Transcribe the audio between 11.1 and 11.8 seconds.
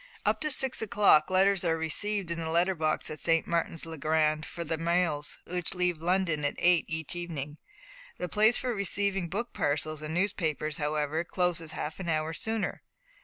closes